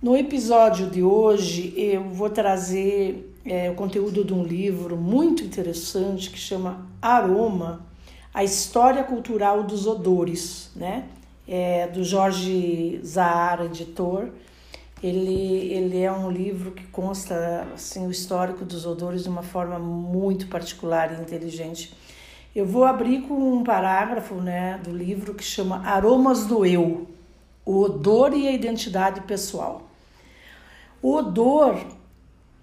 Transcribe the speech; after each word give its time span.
No 0.00 0.16
episódio 0.16 0.88
de 0.88 1.02
hoje, 1.02 1.74
eu 1.76 2.04
vou 2.04 2.30
trazer 2.30 3.34
é, 3.44 3.68
o 3.68 3.74
conteúdo 3.74 4.24
de 4.24 4.32
um 4.32 4.44
livro 4.44 4.96
muito 4.96 5.42
interessante 5.42 6.30
que 6.30 6.38
chama 6.38 6.86
Aroma, 7.02 7.84
a 8.32 8.44
história 8.44 9.02
cultural 9.02 9.64
dos 9.64 9.88
odores, 9.88 10.70
né? 10.76 11.08
É, 11.48 11.88
do 11.88 12.04
Jorge 12.04 13.00
Zahara, 13.04 13.64
editor. 13.64 14.28
Ele, 15.02 15.72
ele 15.72 15.98
é 15.98 16.12
um 16.12 16.30
livro 16.30 16.70
que 16.70 16.86
consta 16.86 17.66
assim, 17.74 18.06
o 18.06 18.10
histórico 18.12 18.64
dos 18.64 18.86
odores 18.86 19.24
de 19.24 19.28
uma 19.28 19.42
forma 19.42 19.80
muito 19.80 20.46
particular 20.46 21.10
e 21.10 21.20
inteligente. 21.20 21.92
Eu 22.54 22.64
vou 22.64 22.84
abrir 22.84 23.22
com 23.22 23.34
um 23.34 23.64
parágrafo 23.64 24.36
né, 24.36 24.80
do 24.84 24.96
livro 24.96 25.34
que 25.34 25.42
chama 25.42 25.84
Aromas 25.84 26.46
do 26.46 26.64
Eu, 26.64 27.08
o 27.66 27.80
odor 27.80 28.32
e 28.32 28.46
a 28.46 28.52
identidade 28.52 29.22
pessoal. 29.22 29.87
O 31.00 31.14
odor 31.14 31.78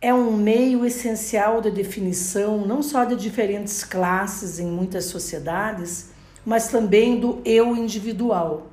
é 0.02 0.14
um 0.14 0.36
meio 0.36 0.86
essencial 0.86 1.62
de 1.62 1.72
definição 1.72 2.66
não 2.66 2.84
só 2.84 3.06
de 3.06 3.16
diferentes 3.16 3.84
classes 3.84 4.60
em 4.60 4.68
muitas 4.68 5.06
sociedades, 5.06 6.10
mas 6.46 6.68
também 6.68 7.20
do 7.20 7.42
eu 7.46 7.76
individual. 7.76 8.68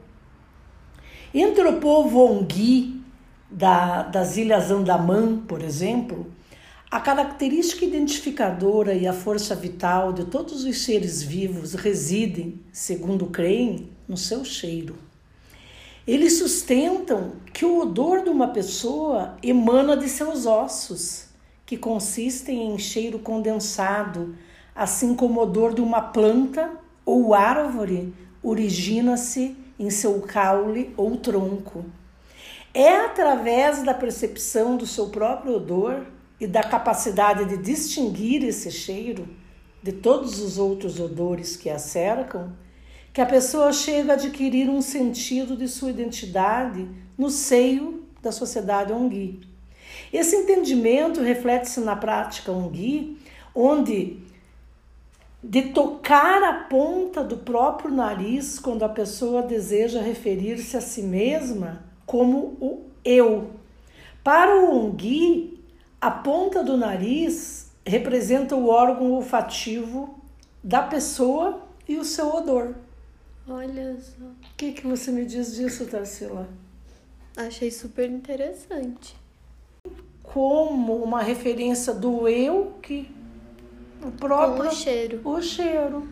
Entre 1.33 1.63
o 1.67 1.79
povo 1.79 2.19
Ongui, 2.21 3.01
da, 3.49 4.03
das 4.03 4.37
Ilhas 4.37 4.71
Andamã, 4.71 5.39
por 5.47 5.63
exemplo, 5.63 6.27
a 6.91 6.99
característica 7.01 7.85
identificadora 7.85 8.93
e 8.95 9.07
a 9.07 9.13
força 9.13 9.55
vital 9.55 10.13
de 10.13 10.25
todos 10.25 10.65
os 10.65 10.85
seres 10.85 11.23
vivos 11.23 11.75
residem, 11.75 12.61
segundo 12.73 13.27
creem, 13.27 13.91
no 14.09 14.17
seu 14.17 14.45
cheiro. 14.45 14.97
Eles 16.07 16.39
sustentam 16.39 17.33
que 17.53 17.65
o 17.65 17.79
odor 17.79 18.25
de 18.25 18.29
uma 18.29 18.49
pessoa 18.49 19.37
emana 19.41 19.97
de 19.97 20.09
seus 20.09 20.47
ossos, 20.47 21.27
que 21.65 21.77
consistem 21.77 22.75
em 22.75 22.79
cheiro 22.79 23.21
condensado, 23.21 24.35
assim 24.75 25.15
como 25.15 25.39
o 25.39 25.45
odor 25.45 25.73
de 25.73 25.81
uma 25.81 26.01
planta 26.01 26.71
ou 27.07 27.35
árvore 27.35 28.13
origina-se 28.43 29.57
em 29.79 29.91
seu 29.91 30.21
caule 30.23 30.93
ou 30.97 31.17
tronco. 31.17 31.85
É 32.75 32.97
através 33.05 33.85
da 33.85 33.95
percepção 33.95 34.77
do 34.77 34.87
seu 34.87 35.09
próprio 35.09 35.57
odor 35.57 36.05
e 36.41 36.49
da 36.49 36.65
capacidade 36.65 37.45
de 37.45 37.57
distinguir 37.59 38.43
esse 38.43 38.73
cheiro 38.73 39.29
de 39.81 39.93
todos 39.93 40.41
os 40.41 40.59
outros 40.59 40.99
odores 40.99 41.57
que 41.57 41.71
a 41.71 41.79
cercam 41.79 42.53
que 43.13 43.21
a 43.21 43.27
pessoa 43.27 43.73
chega 43.73 44.13
a 44.13 44.17
adquirir 44.17 44.69
um 44.71 44.81
sentido 44.81 45.57
de 45.57 45.69
sua 45.69 45.91
identidade 45.91 46.89
no 47.17 47.29
seio 47.29 48.05
da 48.23 48.33
sociedade 48.33 48.93
Ongui. 48.93 49.41
Esse 50.13 50.37
entendimento 50.37 51.21
reflete-se 51.21 51.81
na 51.81 51.95
prática 51.95 52.51
Ongui, 52.51 53.19
onde 53.55 54.19
de 55.43 55.63
tocar 55.63 56.43
a 56.43 56.53
ponta 56.65 57.23
do 57.23 57.39
próprio 57.39 57.91
nariz 57.91 58.59
quando 58.59 58.85
a 58.85 58.89
pessoa 58.89 59.43
deseja 59.43 60.01
referir-se 60.01 60.77
a 60.77 60.81
si 60.81 61.03
mesma 61.03 61.85
como 62.07 62.57
o 62.61 62.87
eu. 63.05 63.51
Para 64.23 64.61
o 64.61 64.87
Ongui, 64.87 65.61
a 66.01 66.11
ponta 66.11 66.63
do 66.63 66.77
nariz 66.77 67.73
representa 67.85 68.55
o 68.55 68.69
órgão 68.69 69.13
olfativo 69.13 70.19
da 70.63 70.81
pessoa 70.81 71.63
e 71.89 71.97
o 71.97 72.05
seu 72.05 72.33
odor. 72.33 72.75
Olha 73.49 73.99
só. 74.01 74.25
O 74.25 74.57
que, 74.57 74.73
que 74.73 74.87
você 74.87 75.11
me 75.11 75.25
diz 75.25 75.55
disso, 75.55 75.87
Tarsila? 75.87 76.49
Achei 77.37 77.71
super 77.71 78.09
interessante. 78.09 79.17
Como 80.23 81.03
uma 81.03 81.23
referência 81.23 81.93
do 81.93 82.29
eu 82.29 82.75
que 82.83 83.11
o 84.03 84.11
próprio. 84.11 84.65
Com 84.65 84.69
o 84.69 84.75
cheiro. 84.75 85.21
O 85.25 85.43
cheiro. 85.43 86.09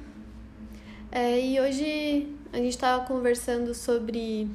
É, 1.11 1.41
e 1.41 1.61
hoje 1.61 2.37
a 2.53 2.57
gente 2.57 2.71
estava 2.71 3.05
conversando 3.05 3.75
sobre 3.75 4.49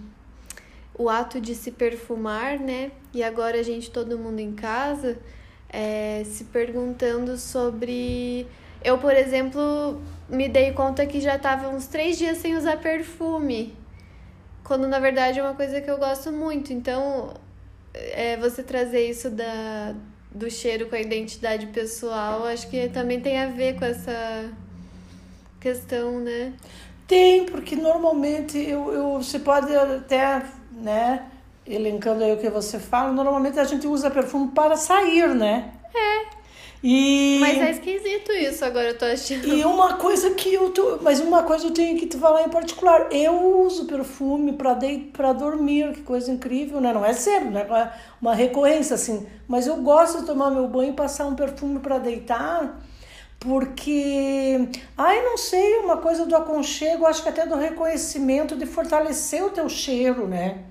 o 0.97 1.09
ato 1.09 1.41
de 1.41 1.53
se 1.53 1.71
perfumar, 1.71 2.59
né? 2.59 2.91
E 3.13 3.21
agora 3.21 3.59
a 3.59 3.63
gente, 3.63 3.91
todo 3.91 4.17
mundo 4.17 4.39
em 4.39 4.53
casa, 4.53 5.17
é, 5.69 6.23
se 6.25 6.45
perguntando 6.45 7.37
sobre. 7.37 8.47
Eu, 8.85 8.99
por 8.99 9.13
exemplo, 9.13 9.99
me 10.29 10.47
dei 10.47 10.71
conta 10.71 11.07
que 11.07 11.19
já 11.19 11.37
estava 11.37 11.69
uns 11.69 11.87
três 11.87 12.19
dias 12.19 12.37
sem 12.37 12.55
usar 12.55 12.77
perfume. 12.77 13.75
Quando 14.63 14.87
na 14.87 14.99
verdade 14.99 15.39
é 15.39 15.43
uma 15.43 15.55
coisa 15.55 15.81
que 15.81 15.89
eu 15.89 15.97
gosto 15.97 16.31
muito. 16.31 16.71
Então, 16.71 17.33
é, 17.95 18.37
você 18.37 18.61
trazer 18.61 19.09
isso 19.09 19.31
da, 19.31 19.95
do 20.31 20.51
cheiro 20.51 20.85
com 20.85 20.95
a 20.95 21.01
identidade 21.01 21.65
pessoal, 21.65 22.45
acho 22.45 22.69
que 22.69 22.87
também 22.89 23.19
tem 23.19 23.39
a 23.39 23.47
ver 23.47 23.79
com 23.79 23.85
essa 23.85 24.51
questão, 25.59 26.19
né? 26.19 26.53
Tem, 27.07 27.43
porque 27.47 27.75
normalmente 27.75 28.57
eu, 28.59 28.93
eu, 28.93 29.13
você 29.13 29.39
pode 29.39 29.75
até 29.75 30.43
né? 30.71 31.25
Elencando 31.65 32.23
aí 32.23 32.33
o 32.33 32.37
que 32.37 32.51
você 32.51 32.77
fala, 32.77 33.11
normalmente 33.11 33.59
a 33.59 33.63
gente 33.63 33.87
usa 33.87 34.11
perfume 34.11 34.51
para 34.51 34.77
sair, 34.77 35.33
né? 35.33 35.73
É. 35.91 36.34
E... 36.83 37.37
Mas 37.39 37.57
é 37.57 37.71
esquisito 37.71 38.31
isso, 38.31 38.63
agora 38.63 38.89
eu 38.89 38.97
tô 38.97 39.05
achando. 39.05 39.47
E 39.47 39.65
uma 39.65 39.93
coisa 39.95 40.31
que 40.31 40.53
eu 40.53 40.69
tô. 40.69 40.99
Mas 41.01 41.19
uma 41.19 41.43
coisa 41.43 41.67
eu 41.67 41.71
tenho 41.71 41.97
que 41.97 42.05
te 42.05 42.17
falar 42.17 42.43
em 42.43 42.49
particular. 42.49 43.07
Eu 43.11 43.61
uso 43.61 43.85
perfume 43.85 44.53
para 44.53 44.73
de... 44.75 44.97
para 45.11 45.33
dormir, 45.33 45.93
que 45.93 46.01
coisa 46.01 46.31
incrível, 46.31 46.79
né? 46.79 46.93
Não 46.93 47.03
é 47.03 47.13
sempre, 47.13 47.49
né? 47.49 47.61
É 47.69 47.91
uma 48.21 48.35
recorrência, 48.35 48.93
assim. 48.93 49.25
Mas 49.47 49.67
eu 49.67 49.77
gosto 49.77 50.19
de 50.19 50.25
tomar 50.25 50.51
meu 50.51 50.67
banho 50.67 50.91
e 50.91 50.95
passar 50.95 51.25
um 51.25 51.35
perfume 51.35 51.79
para 51.79 51.97
deitar, 51.97 52.79
porque. 53.39 54.69
Ai, 54.97 55.23
não 55.23 55.37
sei, 55.37 55.77
uma 55.77 55.97
coisa 55.97 56.25
do 56.25 56.35
aconchego, 56.35 57.05
acho 57.05 57.23
que 57.23 57.29
até 57.29 57.45
do 57.45 57.55
reconhecimento, 57.55 58.55
de 58.55 58.65
fortalecer 58.65 59.43
o 59.43 59.49
teu 59.49 59.67
cheiro, 59.69 60.27
né? 60.27 60.63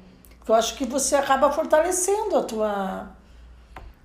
Eu 0.47 0.55
acho 0.55 0.77
que 0.77 0.85
você 0.85 1.17
acaba 1.17 1.51
fortalecendo 1.51 2.37
a 2.37 2.43
tua, 2.43 3.14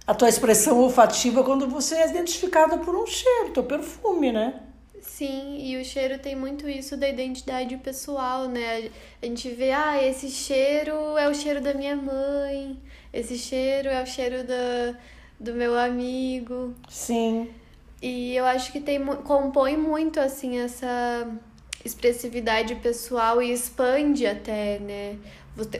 a 0.09 0.15
tua 0.15 0.27
expressão 0.27 0.79
olfativa 0.79 1.43
quando 1.43 1.67
você 1.67 1.93
é 1.93 2.09
identificado 2.09 2.79
por 2.79 2.95
um 2.95 3.05
cheiro, 3.05 3.51
teu 3.51 3.63
perfume, 3.63 4.31
né? 4.31 4.59
Sim, 4.99 5.59
e 5.59 5.77
o 5.79 5.85
cheiro 5.85 6.17
tem 6.17 6.35
muito 6.35 6.67
isso 6.67 6.97
da 6.97 7.07
identidade 7.07 7.77
pessoal, 7.77 8.47
né? 8.47 8.89
A 9.21 9.25
gente 9.27 9.47
vê, 9.51 9.71
ah, 9.71 10.03
esse 10.03 10.31
cheiro 10.31 11.15
é 11.15 11.29
o 11.29 11.35
cheiro 11.35 11.61
da 11.61 11.75
minha 11.75 11.95
mãe, 11.95 12.75
esse 13.13 13.37
cheiro 13.37 13.87
é 13.87 14.01
o 14.01 14.07
cheiro 14.07 14.43
da, 14.43 14.97
do 15.39 15.53
meu 15.53 15.77
amigo. 15.77 16.73
Sim. 16.89 17.47
E 18.01 18.35
eu 18.35 18.45
acho 18.45 18.71
que 18.71 18.79
tem, 18.79 19.05
compõe 19.05 19.77
muito, 19.77 20.19
assim, 20.19 20.57
essa 20.57 21.27
expressividade 21.85 22.73
pessoal 22.77 23.43
e 23.43 23.53
expande 23.53 24.25
até, 24.25 24.79
né? 24.79 25.19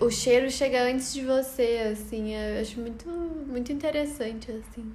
O 0.02 0.10
cheiro 0.10 0.50
chega 0.52 0.84
antes 0.84 1.14
de 1.14 1.24
você, 1.24 1.94
assim, 1.94 2.34
eu 2.34 2.62
acho 2.62 2.80
muito, 2.80 3.10
muito 3.10 3.72
interessante, 3.72 4.52
assim. 4.52 4.92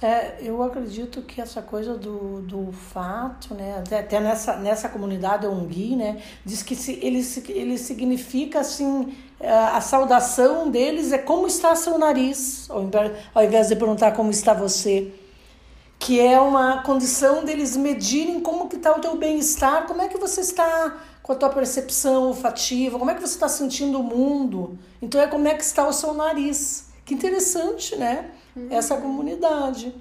É, 0.00 0.38
eu 0.40 0.62
acredito 0.62 1.22
que 1.22 1.40
essa 1.40 1.62
coisa 1.62 1.96
do, 1.96 2.42
do 2.42 2.66
olfato, 2.66 3.54
né, 3.54 3.78
até, 3.78 4.20
nessa, 4.20 4.56
nessa 4.56 4.88
comunidade 4.88 5.46
Ongui, 5.46 5.96
né, 5.96 6.20
diz 6.44 6.62
que 6.62 6.74
se, 6.74 6.98
ele, 7.02 7.24
ele 7.48 7.78
significa, 7.78 8.60
assim, 8.60 9.16
é, 9.38 9.48
a 9.48 9.80
saudação 9.80 10.70
deles 10.70 11.12
é 11.12 11.18
como 11.18 11.46
está 11.46 11.74
seu 11.76 11.98
nariz, 11.98 12.68
ao 12.68 12.82
invés, 12.82 13.12
ao 13.34 13.44
invés 13.44 13.68
de 13.68 13.76
perguntar 13.76 14.12
como 14.12 14.30
está 14.30 14.52
você 14.52 15.12
que 16.02 16.18
é 16.18 16.40
uma 16.40 16.82
condição 16.82 17.44
deles 17.44 17.76
medirem 17.76 18.40
como 18.40 18.68
que 18.68 18.74
está 18.74 18.90
o 18.90 18.98
teu 18.98 19.16
bem-estar, 19.16 19.86
como 19.86 20.02
é 20.02 20.08
que 20.08 20.18
você 20.18 20.40
está 20.40 21.00
com 21.32 21.34
a 21.34 21.38
tua 21.38 21.48
percepção 21.48 22.28
olfativa, 22.28 22.98
como 22.98 23.10
é 23.10 23.14
que 23.14 23.20
você 23.20 23.34
está 23.34 23.48
sentindo 23.48 23.98
o 23.98 24.02
mundo. 24.02 24.78
Então 25.00 25.20
é 25.20 25.26
como 25.26 25.48
é 25.48 25.54
que 25.54 25.64
está 25.64 25.86
o 25.86 25.92
seu 25.92 26.12
nariz. 26.12 26.90
Que 27.04 27.14
interessante, 27.14 27.96
né? 27.96 28.30
Uhum. 28.54 28.68
Essa 28.70 28.96
comunidade. 28.96 29.94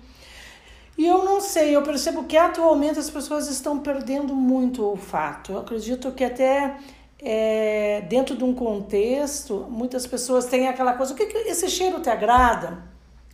E 0.98 1.08
eu 1.08 1.24
não 1.24 1.40
sei, 1.40 1.76
eu 1.76 1.82
percebo 1.82 2.26
que 2.26 2.38
atualmente 2.38 3.00
as 3.00 3.10
pessoas 3.10 3.48
estão 3.48 3.80
perdendo 3.80 4.36
muito 4.36 4.84
o 4.84 4.90
olfato. 4.90 5.54
Eu 5.54 5.60
acredito 5.60 6.12
que 6.12 6.24
até 6.24 6.78
é, 7.20 8.02
dentro 8.10 8.36
de 8.36 8.44
um 8.44 8.54
contexto, 8.54 9.66
muitas 9.70 10.06
pessoas 10.06 10.46
têm 10.46 10.68
aquela 10.68 10.94
coisa, 10.94 11.14
o 11.14 11.16
que, 11.16 11.26
que 11.26 11.38
esse 11.38 11.70
cheiro 11.70 12.02
te 12.02 12.10
agrada? 12.10 12.91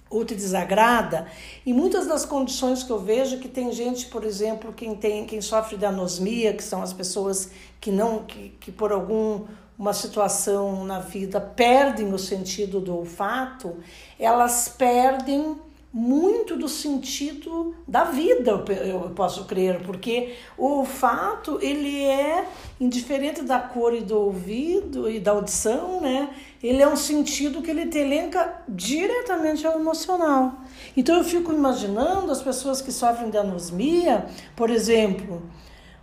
Ou 0.09 0.24
te 0.25 0.36
desagrada. 0.36 1.27
E 1.65 1.74
muitas 1.74 2.07
das 2.07 2.25
condições 2.25 2.83
que 2.83 2.92
eu 2.92 3.00
vejo 3.00 3.39
que 3.39 3.48
tem 3.48 3.71
gente, 3.71 4.07
por 4.07 4.24
exemplo, 4.24 4.74
quem 4.74 4.95
tem, 4.95 5.25
quem 5.25 5.42
sofre 5.42 5.77
de 5.77 5.86
anosmia, 5.86 6.54
que 6.54 6.63
são 6.63 6.81
as 6.81 6.94
pessoas 6.94 7.51
que 7.80 7.92
não 7.92 8.24
que, 8.24 8.50
que 8.59 8.71
por 8.71 8.92
algum 8.92 9.45
uma 9.77 9.94
situação 9.94 10.83
na 10.83 11.00
vida 11.00 11.39
perdem 11.39 12.12
o 12.12 12.18
sentido 12.18 12.80
do 12.80 12.98
olfato, 12.98 13.77
elas 14.19 14.68
perdem 14.68 15.56
muito 15.98 16.56
do 16.56 16.70
sentido 16.70 17.74
da 17.88 18.04
vida, 18.04 18.64
eu 18.86 19.12
posso 19.16 19.46
crer, 19.46 19.82
porque 19.82 20.36
o 20.56 20.78
olfato 20.78 21.58
ele 21.60 22.04
é 22.04 22.46
indiferente 22.80 23.42
da 23.42 23.58
cor 23.58 23.96
e 23.96 24.02
do 24.02 24.16
ouvido 24.16 25.10
e 25.10 25.20
da 25.20 25.32
audição, 25.32 26.00
né? 26.00 26.30
Ele 26.62 26.84
é 26.84 26.88
um 26.88 26.96
sentido 26.96 27.64
que 27.64 27.72
ele 27.72 27.88
te 27.88 27.98
elenca 27.98 28.62
diretamente 28.70 29.66
ao 29.66 29.80
emocional. 29.80 30.62
Então 30.96 31.18
eu 31.18 31.24
fico 31.24 31.52
imaginando 31.52 32.32
as 32.32 32.44
pessoas 32.44 32.80
que 32.80 32.92
sofrem 32.92 33.32
de 33.32 33.38
anosmia, 33.40 34.28
por 34.56 34.70
exemplo, 34.70 35.42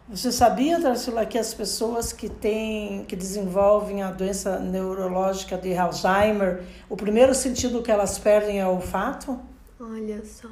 você 0.09 0.33
sabia, 0.33 0.81
Tarsila, 0.81 1.25
que 1.25 1.39
as 1.39 1.55
pessoas 1.55 2.13
que 2.13 2.29
têm, 2.29 3.05
que 3.05 3.15
desenvolvem 3.15 4.03
a 4.03 4.11
doença 4.11 4.59
neurológica 4.59 5.57
de 5.57 5.77
Alzheimer, 5.77 6.65
o 6.91 6.97
primeiro 6.97 7.33
sentido 7.33 7.81
que 7.81 7.93
elas 7.93 8.19
perdem 8.19 8.59
é 8.59 8.67
o 8.67 8.71
olfato? 8.71 9.54
Olha 9.93 10.25
só. 10.25 10.49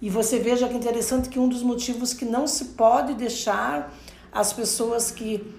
E 0.00 0.08
você 0.08 0.38
veja 0.38 0.66
que 0.66 0.74
interessante 0.74 1.28
que 1.28 1.38
um 1.38 1.48
dos 1.48 1.62
motivos 1.62 2.14
que 2.14 2.24
não 2.24 2.46
se 2.46 2.66
pode 2.66 3.12
deixar 3.12 3.92
as 4.32 4.50
pessoas 4.52 5.10
que 5.10 5.54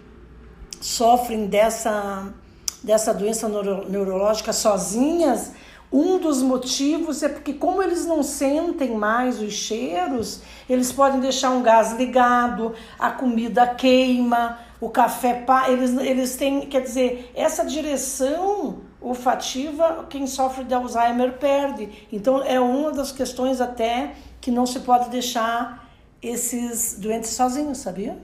sofrem 0.79 1.45
dessa, 1.45 2.33
dessa 2.81 3.13
doença 3.13 3.47
neuro, 3.47 3.87
neurológica 3.87 4.51
sozinhas, 4.51 5.51
um 5.91 6.17
dos 6.17 6.41
motivos 6.41 7.21
é 7.21 7.29
porque, 7.29 7.53
como 7.53 7.83
eles 7.83 8.05
não 8.05 8.23
sentem 8.23 8.95
mais 8.95 9.39
os 9.39 9.53
cheiros, 9.53 10.41
eles 10.67 10.91
podem 10.91 11.19
deixar 11.19 11.51
um 11.51 11.61
gás 11.61 11.93
ligado, 11.93 12.73
a 12.97 13.11
comida 13.11 13.67
queima, 13.67 14.57
o 14.79 14.89
café. 14.89 15.33
Pa... 15.33 15.69
Eles, 15.69 15.95
eles 15.97 16.35
têm, 16.35 16.61
quer 16.61 16.81
dizer, 16.81 17.29
essa 17.35 17.63
direção 17.63 18.89
olfativa, 19.01 20.05
quem 20.09 20.27
sofre 20.27 20.63
de 20.63 20.73
Alzheimer 20.73 21.33
perde. 21.33 22.07
Então 22.11 22.43
é 22.43 22.59
uma 22.59 22.91
das 22.91 23.11
questões 23.11 23.59
até 23.59 24.13
que 24.39 24.51
não 24.51 24.65
se 24.65 24.79
pode 24.81 25.09
deixar 25.09 25.89
esses 26.21 26.99
doentes 26.99 27.31
sozinhos, 27.31 27.79
sabia? 27.79 28.17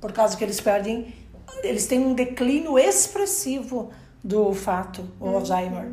Por 0.00 0.12
causa 0.12 0.36
que 0.36 0.42
eles 0.42 0.60
perdem, 0.60 1.14
eles 1.62 1.86
têm 1.86 2.00
um 2.00 2.14
declínio 2.14 2.78
expressivo 2.78 3.90
do 4.22 4.42
olfato, 4.42 5.08
o 5.20 5.26
uhum. 5.26 5.36
Alzheimer. 5.36 5.92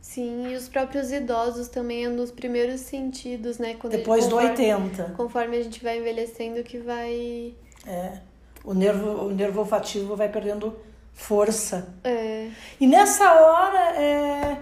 Sim, 0.00 0.52
e 0.52 0.54
os 0.54 0.68
próprios 0.68 1.10
idosos 1.10 1.68
também 1.68 2.04
é 2.04 2.08
um 2.08 2.16
dos 2.16 2.30
primeiros 2.30 2.80
sentidos, 2.82 3.58
né? 3.58 3.74
Quando 3.74 3.92
Depois 3.92 4.24
conforme, 4.24 4.48
do 4.48 4.50
80. 4.50 5.04
Conforme 5.16 5.56
a 5.56 5.62
gente 5.62 5.82
vai 5.82 5.98
envelhecendo 5.98 6.62
que 6.62 6.78
vai... 6.78 7.54
É, 7.86 8.18
o 8.64 8.74
nervo, 8.74 9.26
o 9.26 9.30
nervo 9.30 9.60
olfativo 9.60 10.14
vai 10.14 10.28
perdendo 10.28 10.76
força. 11.14 11.94
É. 12.02 12.50
E 12.78 12.86
nessa 12.86 13.32
hora 13.32 14.00
é 14.00 14.60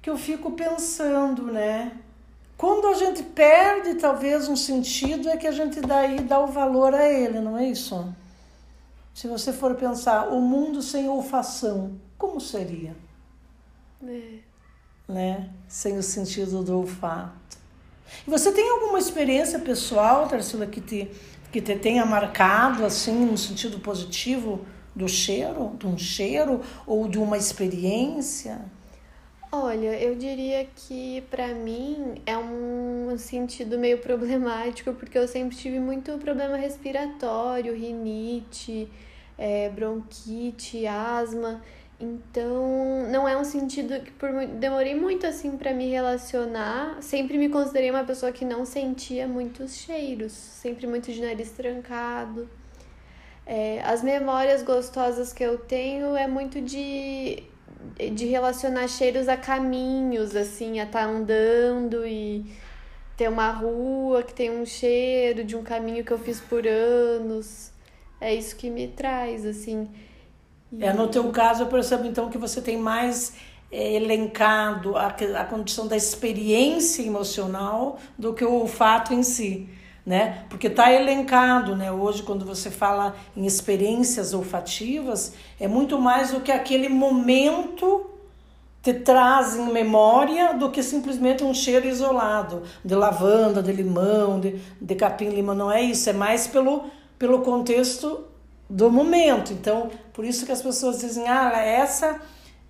que 0.00 0.08
eu 0.08 0.16
fico 0.16 0.52
pensando, 0.52 1.44
né? 1.50 1.92
Quando 2.56 2.86
a 2.86 2.94
gente 2.94 3.22
perde 3.22 3.96
talvez 3.96 4.48
um 4.48 4.56
sentido, 4.56 5.28
é 5.28 5.36
que 5.36 5.46
a 5.46 5.52
gente 5.52 5.80
daí 5.80 6.20
dá 6.20 6.38
o 6.38 6.46
valor 6.46 6.94
a 6.94 7.06
ele, 7.06 7.40
não 7.40 7.58
é 7.58 7.66
isso? 7.66 8.14
Se 9.12 9.26
você 9.26 9.52
for 9.52 9.74
pensar, 9.74 10.28
o 10.28 10.40
mundo 10.40 10.80
sem 10.80 11.08
olfação, 11.08 11.98
como 12.16 12.40
seria? 12.40 12.94
É. 14.06 14.38
Né? 15.08 15.50
Sem 15.66 15.98
o 15.98 16.02
sentido 16.02 16.62
do 16.62 16.78
olfato. 16.78 17.58
E 18.26 18.30
você 18.30 18.52
tem 18.52 18.70
alguma 18.70 18.98
experiência 18.98 19.58
pessoal, 19.58 20.28
Tarsila, 20.28 20.66
que 20.66 20.80
te, 20.80 21.10
que 21.50 21.60
te 21.60 21.76
tenha 21.76 22.06
marcado 22.06 22.84
assim, 22.84 23.24
no 23.24 23.36
sentido 23.36 23.80
positivo? 23.80 24.64
Do 24.96 25.06
cheiro, 25.06 25.76
de 25.78 25.86
um 25.86 25.98
cheiro 25.98 26.62
ou 26.86 27.06
de 27.06 27.18
uma 27.18 27.36
experiência? 27.36 28.64
Olha, 29.52 29.98
eu 30.02 30.16
diria 30.16 30.66
que 30.74 31.22
para 31.30 31.48
mim 31.48 32.20
é 32.26 32.36
um 32.36 33.16
sentido 33.16 33.78
meio 33.78 33.98
problemático, 33.98 34.92
porque 34.94 35.16
eu 35.16 35.28
sempre 35.28 35.56
tive 35.56 35.78
muito 35.78 36.18
problema 36.18 36.56
respiratório, 36.56 37.74
rinite, 37.74 38.88
é, 39.38 39.68
bronquite, 39.68 40.86
asma. 40.86 41.62
Então, 41.98 43.06
não 43.10 43.26
é 43.26 43.36
um 43.38 43.44
sentido 43.44 43.98
que 44.02 44.10
por 44.12 44.30
demorei 44.46 44.94
muito 44.94 45.26
assim 45.26 45.56
para 45.56 45.72
me 45.72 45.88
relacionar. 45.88 47.02
Sempre 47.02 47.38
me 47.38 47.48
considerei 47.48 47.90
uma 47.90 48.04
pessoa 48.04 48.32
que 48.32 48.44
não 48.44 48.66
sentia 48.66 49.26
muitos 49.26 49.76
cheiros, 49.76 50.32
sempre 50.32 50.86
muito 50.86 51.10
de 51.12 51.20
nariz 51.22 51.50
trancado. 51.52 52.48
É, 53.46 53.80
as 53.84 54.02
memórias 54.02 54.64
gostosas 54.64 55.32
que 55.32 55.42
eu 55.42 55.56
tenho 55.56 56.16
é 56.16 56.26
muito 56.26 56.60
de, 56.60 57.44
de 58.12 58.26
relacionar 58.26 58.88
cheiros 58.88 59.28
a 59.28 59.36
caminhos, 59.36 60.34
assim, 60.34 60.80
a 60.80 60.84
estar 60.84 61.04
tá 61.04 61.08
andando 61.08 62.04
e 62.04 62.44
ter 63.16 63.28
uma 63.28 63.52
rua 63.52 64.24
que 64.24 64.34
tem 64.34 64.50
um 64.50 64.66
cheiro 64.66 65.44
de 65.44 65.54
um 65.54 65.62
caminho 65.62 66.04
que 66.04 66.10
eu 66.10 66.18
fiz 66.18 66.40
por 66.40 66.66
anos. 66.66 67.70
É 68.20 68.34
isso 68.34 68.56
que 68.56 68.68
me 68.68 68.88
traz, 68.88 69.46
assim. 69.46 69.88
E... 70.72 70.84
É, 70.84 70.92
no 70.92 71.06
teu 71.06 71.30
caso, 71.30 71.62
eu 71.62 71.68
percebo 71.68 72.04
então 72.04 72.28
que 72.28 72.38
você 72.38 72.60
tem 72.60 72.76
mais 72.76 73.34
é, 73.70 73.94
elencado 73.94 74.96
a, 74.96 75.06
a 75.06 75.44
condição 75.44 75.86
da 75.86 75.96
experiência 75.96 77.00
emocional 77.00 78.00
do 78.18 78.34
que 78.34 78.44
o 78.44 78.66
fato 78.66 79.14
em 79.14 79.22
si 79.22 79.68
né? 80.06 80.44
Porque 80.48 80.68
está 80.68 80.92
elencado, 80.92 81.74
né? 81.74 81.90
Hoje, 81.90 82.22
quando 82.22 82.44
você 82.44 82.70
fala 82.70 83.16
em 83.36 83.44
experiências 83.44 84.32
olfativas, 84.32 85.34
é 85.58 85.66
muito 85.66 86.00
mais 86.00 86.30
do 86.30 86.40
que 86.40 86.52
aquele 86.52 86.88
momento 86.88 88.08
te 88.80 88.94
traz 88.94 89.56
em 89.56 89.72
memória 89.72 90.54
do 90.54 90.70
que 90.70 90.80
simplesmente 90.80 91.42
um 91.42 91.52
cheiro 91.52 91.88
isolado 91.88 92.62
de 92.84 92.94
lavanda, 92.94 93.60
de 93.60 93.72
limão, 93.72 94.38
de, 94.38 94.60
de 94.80 94.94
capim-limão. 94.94 95.56
Não 95.56 95.72
é 95.72 95.82
isso, 95.82 96.08
é 96.08 96.12
mais 96.12 96.46
pelo, 96.46 96.84
pelo 97.18 97.40
contexto 97.40 98.24
do 98.70 98.88
momento. 98.88 99.52
Então, 99.52 99.90
por 100.12 100.24
isso 100.24 100.46
que 100.46 100.52
as 100.52 100.62
pessoas 100.62 101.00
dizem, 101.00 101.26
ah, 101.26 101.50
essa 101.58 102.20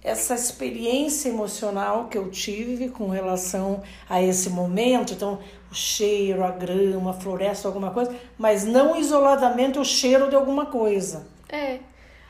essa 0.07 0.37
experiência 0.37 1.29
emocional 1.29 2.07
que 2.07 2.17
eu 2.17 2.31
tive 2.31 2.91
com 2.91 3.09
relação 3.09 3.83
a 4.09 4.23
esse 4.23 4.49
momento, 4.49 5.13
então 5.13 5.41
o 5.69 5.75
cheiro, 5.75 6.45
a 6.45 6.53
grama, 6.53 7.11
a 7.11 7.15
floresta, 7.15 7.67
alguma 7.67 7.91
coisa, 7.91 8.15
mas 8.39 8.65
não 8.65 8.95
isoladamente 8.97 9.81
o 9.81 9.85
cheiro 9.85 10.31
de 10.31 10.37
alguma 10.37 10.67
coisa. 10.67 11.27
É. 11.49 11.81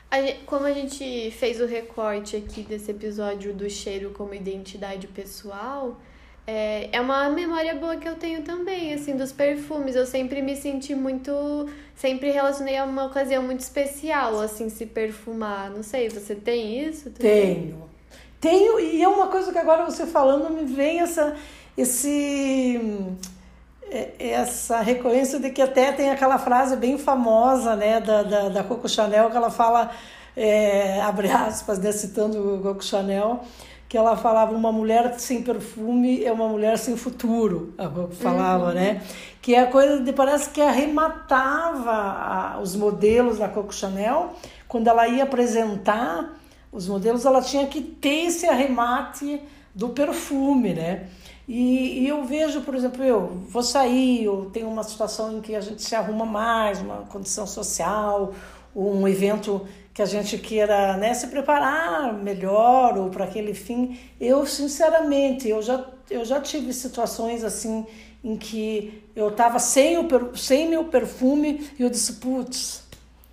A 0.09 0.19
gente, 0.21 0.43
como 0.45 0.65
a 0.65 0.73
gente 0.73 1.29
fez 1.31 1.61
o 1.61 1.67
recorte 1.67 2.35
aqui 2.35 2.63
desse 2.63 2.89
episódio 2.89 3.53
do 3.53 3.69
cheiro 3.69 4.09
como 4.09 4.33
identidade 4.33 5.05
pessoal, 5.05 5.99
é, 6.47 6.89
é 6.93 7.01
uma 7.01 7.29
memória 7.29 7.75
boa 7.75 7.97
que 7.97 8.07
eu 8.07 8.15
tenho 8.15 8.41
também, 8.41 8.93
assim, 8.93 9.17
dos 9.17 9.33
perfumes. 9.33 9.95
Eu 9.95 10.05
sempre 10.05 10.41
me 10.41 10.55
senti 10.55 10.95
muito. 10.95 11.31
Sempre 11.93 12.31
relacionei 12.31 12.77
a 12.77 12.85
uma 12.85 13.05
ocasião 13.05 13.43
muito 13.43 13.59
especial, 13.59 14.39
assim, 14.39 14.69
se 14.69 14.85
perfumar. 14.85 15.69
Não 15.69 15.83
sei, 15.83 16.07
você 16.07 16.33
tem 16.33 16.87
isso? 16.87 17.11
Também? 17.11 17.55
Tenho. 17.55 17.89
Tenho, 18.39 18.79
e 18.79 19.03
é 19.03 19.07
uma 19.07 19.27
coisa 19.27 19.51
que 19.51 19.57
agora 19.57 19.83
você 19.83 20.07
falando 20.07 20.49
me 20.49 20.63
vem 20.63 21.01
essa. 21.01 21.35
Esse 21.75 22.79
é, 23.89 24.11
essa 24.19 24.81
recorrência 24.81 25.39
de 25.39 25.49
que 25.49 25.61
até 25.61 25.91
tem 25.91 26.09
aquela 26.09 26.37
frase 26.37 26.75
bem 26.75 26.97
famosa 26.97 27.75
né, 27.75 27.99
da, 28.01 28.23
da, 28.23 28.49
da 28.49 28.63
Coco 28.63 28.87
Chanel, 28.87 29.29
que 29.29 29.37
ela 29.37 29.49
fala, 29.49 29.91
é, 30.35 31.01
abre 31.01 31.29
aspas, 31.31 31.79
né, 31.79 31.91
citando 31.91 32.55
o 32.55 32.61
Coco 32.61 32.83
Chanel, 32.83 33.43
que 33.87 33.97
ela 33.97 34.17
falava 34.17 34.53
uma 34.53 34.71
mulher 34.71 35.17
sem 35.17 35.41
perfume 35.41 36.23
é 36.23 36.31
uma 36.31 36.47
mulher 36.47 36.77
sem 36.77 36.97
futuro, 36.97 37.73
falava, 38.11 38.67
uhum. 38.67 38.73
né? 38.73 39.01
Que 39.41 39.55
é 39.55 39.61
a 39.61 39.67
coisa 39.67 40.01
de 40.01 40.11
parece 40.11 40.49
que 40.49 40.61
arrematava 40.61 41.91
a, 41.91 42.59
os 42.61 42.75
modelos 42.75 43.37
da 43.37 43.47
Coco 43.47 43.73
Chanel 43.73 44.35
quando 44.67 44.87
ela 44.87 45.07
ia 45.07 45.23
apresentar 45.23 46.37
os 46.71 46.87
modelos, 46.87 47.25
ela 47.25 47.41
tinha 47.41 47.65
que 47.67 47.81
ter 47.81 48.25
esse 48.25 48.45
arremate 48.45 49.41
do 49.73 49.89
perfume, 49.89 50.73
né? 50.73 51.07
E, 51.47 52.03
e 52.03 52.07
eu 52.07 52.25
vejo, 52.25 52.61
por 52.61 52.75
exemplo, 52.75 53.01
eu 53.03 53.27
vou 53.47 53.63
sair, 53.63 54.25
eu 54.25 54.49
tenho 54.51 54.67
uma 54.67 54.83
situação 54.83 55.37
em 55.37 55.41
que 55.41 55.55
a 55.55 55.61
gente 55.61 55.81
se 55.81 55.95
arruma 55.95 56.25
mais, 56.25 56.81
uma 56.81 57.03
condição 57.03 57.47
social, 57.47 58.33
um 58.75 59.07
evento 59.07 59.65
que 59.97 60.01
a 60.03 60.05
gente 60.05 60.37
queira 60.37 60.95
né, 60.95 61.11
se 61.15 61.25
preparar 61.25 62.13
melhor 62.13 62.95
ou 62.99 63.09
para 63.09 63.25
aquele 63.25 63.55
fim. 63.55 63.99
Eu, 64.21 64.45
sinceramente, 64.45 65.49
eu 65.49 65.59
já, 65.59 65.83
eu 66.07 66.23
já 66.23 66.39
tive 66.39 66.71
situações 66.71 67.43
assim 67.43 67.83
em 68.23 68.37
que 68.37 69.01
eu 69.15 69.29
estava 69.29 69.57
sem, 69.57 69.97
o, 69.97 70.07
sem 70.35 70.69
meu 70.69 70.83
perfume 70.83 71.67
e 71.79 71.81
eu 71.81 71.89
disse, 71.89 72.13
putz, 72.13 72.83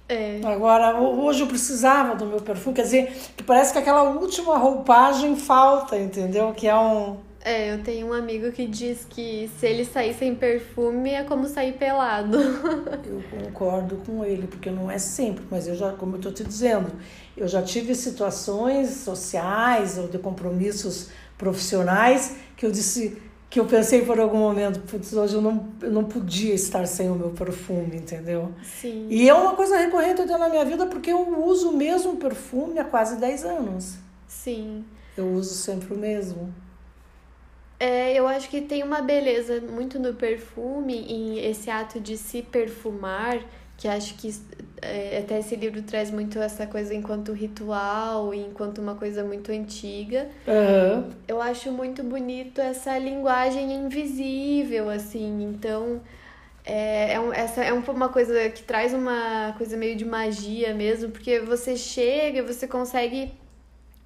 é. 0.08 0.40
Agora, 0.42 0.98
hoje 0.98 1.42
eu 1.42 1.46
precisava 1.46 2.14
do 2.14 2.24
meu 2.24 2.40
perfume, 2.40 2.74
quer 2.76 2.82
dizer, 2.82 3.14
que 3.36 3.42
parece 3.42 3.72
que 3.72 3.78
aquela 3.78 4.02
última 4.02 4.56
roupagem 4.56 5.36
falta, 5.36 5.98
entendeu? 5.98 6.54
Que 6.54 6.66
é 6.66 6.74
um. 6.74 7.18
É, 7.44 7.74
eu 7.74 7.82
tenho 7.82 8.06
um 8.06 8.12
amigo 8.14 8.50
que 8.52 8.66
diz 8.66 9.06
que 9.08 9.50
se 9.60 9.66
ele 9.66 9.84
sair 9.84 10.14
sem 10.14 10.34
perfume 10.34 11.10
é 11.10 11.24
como 11.24 11.46
sair 11.46 11.74
pelado. 11.74 12.38
eu 13.06 13.22
concordo 13.30 13.96
com 13.96 14.24
ele, 14.24 14.46
porque 14.46 14.70
não 14.70 14.90
é 14.90 14.96
sempre, 14.96 15.44
mas 15.50 15.68
eu 15.68 15.74
já, 15.74 15.92
como 15.92 16.14
eu 16.14 16.16
estou 16.16 16.32
te 16.32 16.42
dizendo, 16.42 16.90
eu 17.36 17.46
já 17.46 17.60
tive 17.60 17.94
situações 17.94 18.88
sociais 18.88 19.98
ou 19.98 20.08
de 20.08 20.18
compromissos 20.18 21.10
profissionais 21.36 22.36
que 22.56 22.64
eu 22.64 22.70
disse 22.70 23.20
que 23.50 23.60
eu 23.60 23.66
pensei 23.66 24.04
por 24.06 24.18
algum 24.18 24.38
momento, 24.38 24.80
putz, 24.80 25.12
hoje 25.12 25.34
eu 25.34 25.42
não, 25.42 25.68
eu 25.82 25.92
não 25.92 26.04
podia 26.04 26.54
estar 26.54 26.86
sem 26.86 27.10
o 27.10 27.14
meu 27.14 27.30
perfume, 27.30 27.98
entendeu? 27.98 28.52
Sim. 28.64 29.06
E 29.10 29.28
é 29.28 29.34
uma 29.34 29.54
coisa 29.54 29.76
recorrente 29.76 30.22
até 30.22 30.36
na 30.38 30.48
minha 30.48 30.64
vida, 30.64 30.86
porque 30.86 31.12
eu 31.12 31.44
uso 31.44 31.68
o 31.70 31.76
mesmo 31.76 32.16
perfume 32.16 32.78
há 32.78 32.84
quase 32.84 33.16
10 33.16 33.44
anos. 33.44 33.96
Sim. 34.26 34.84
Eu 35.16 35.30
uso 35.30 35.54
sempre 35.54 35.94
o 35.94 35.96
mesmo. 35.96 36.52
É, 37.78 38.14
eu 38.14 38.26
acho 38.26 38.48
que 38.48 38.60
tem 38.60 38.82
uma 38.82 39.02
beleza 39.02 39.60
muito 39.60 39.98
no 39.98 40.14
perfume, 40.14 40.94
em 40.94 41.38
esse 41.44 41.70
ato 41.70 42.00
de 42.00 42.16
se 42.16 42.42
perfumar, 42.42 43.40
que 43.76 43.88
acho 43.88 44.14
que 44.14 44.34
é, 44.80 45.18
até 45.18 45.40
esse 45.40 45.56
livro 45.56 45.82
traz 45.82 46.10
muito 46.10 46.38
essa 46.38 46.66
coisa 46.66 46.94
enquanto 46.94 47.32
ritual 47.32 48.32
e 48.32 48.38
enquanto 48.38 48.78
uma 48.78 48.94
coisa 48.94 49.24
muito 49.24 49.50
antiga. 49.50 50.28
Uhum. 50.46 51.10
Eu 51.26 51.42
acho 51.42 51.72
muito 51.72 52.02
bonito 52.02 52.60
essa 52.60 52.96
linguagem 52.96 53.72
invisível, 53.72 54.88
assim, 54.88 55.42
então 55.42 56.00
é, 56.64 57.14
é, 57.14 57.20
um, 57.20 57.32
essa 57.32 57.62
é 57.62 57.72
uma 57.72 58.08
coisa 58.08 58.48
que 58.48 58.62
traz 58.62 58.94
uma 58.94 59.54
coisa 59.58 59.76
meio 59.76 59.96
de 59.96 60.04
magia 60.04 60.72
mesmo, 60.74 61.10
porque 61.10 61.40
você 61.40 61.76
chega, 61.76 62.42
você 62.42 62.66
consegue 62.66 63.34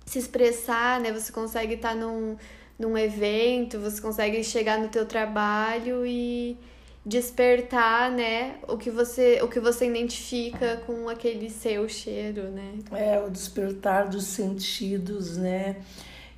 se 0.04 0.18
expressar, 0.18 1.00
né? 1.00 1.12
Você 1.12 1.30
consegue 1.30 1.74
estar 1.74 1.94
num 1.94 2.36
num 2.78 2.96
evento, 2.96 3.80
você 3.80 4.00
consegue 4.00 4.42
chegar 4.44 4.78
no 4.78 4.88
teu 4.88 5.04
trabalho 5.04 6.06
e 6.06 6.56
despertar, 7.04 8.10
né, 8.10 8.56
o 8.68 8.76
que 8.76 8.90
você 8.90 9.40
o 9.42 9.48
que 9.48 9.58
você 9.58 9.88
identifica 9.88 10.82
com 10.86 11.08
aquele 11.08 11.48
seu 11.48 11.88
cheiro, 11.88 12.50
né? 12.50 12.74
É, 12.92 13.18
o 13.18 13.30
despertar 13.30 14.08
dos 14.08 14.24
sentidos, 14.24 15.36
né? 15.36 15.76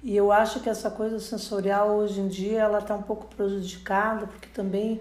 E 0.02 0.16
eu 0.16 0.32
acho 0.32 0.60
que 0.60 0.68
essa 0.68 0.90
coisa 0.90 1.18
sensorial 1.18 1.90
hoje 1.96 2.20
em 2.20 2.28
dia 2.28 2.60
ela 2.60 2.78
está 2.78 2.94
um 2.94 3.02
pouco 3.02 3.26
prejudicada 3.34 4.26
porque 4.26 4.48
também 4.48 5.00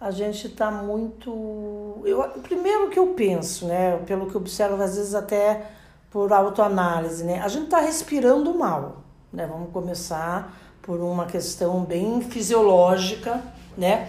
a 0.00 0.10
gente 0.10 0.46
está 0.46 0.70
muito. 0.70 2.02
Eu, 2.04 2.22
primeiro 2.42 2.90
que 2.90 2.98
eu 2.98 3.08
penso, 3.08 3.66
né? 3.66 3.96
Pelo 4.06 4.30
que 4.30 4.36
observo, 4.36 4.80
às 4.82 4.96
vezes 4.96 5.14
até 5.14 5.70
por 6.10 6.32
autoanálise, 6.32 7.24
né? 7.24 7.40
A 7.40 7.48
gente 7.48 7.64
está 7.64 7.80
respirando 7.80 8.54
mal, 8.54 9.02
né? 9.32 9.46
Vamos 9.46 9.72
começar 9.72 10.54
por 10.86 11.00
uma 11.00 11.26
questão 11.26 11.84
bem 11.84 12.20
fisiológica, 12.20 13.42
né? 13.76 14.08